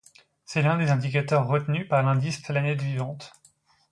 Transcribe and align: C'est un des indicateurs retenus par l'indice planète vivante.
C'est 0.45 0.65
un 0.65 0.79
des 0.79 0.89
indicateurs 0.89 1.45
retenus 1.45 1.87
par 1.87 2.01
l'indice 2.01 2.39
planète 2.39 2.81
vivante. 2.81 3.33